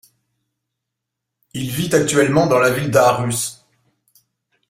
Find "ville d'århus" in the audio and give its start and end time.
2.71-3.63